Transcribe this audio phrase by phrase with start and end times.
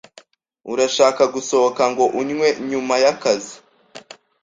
[0.71, 3.53] Urashaka gusohoka ngo unywe nyuma yakazi?